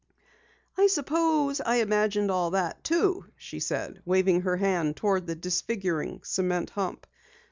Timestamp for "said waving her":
3.59-4.57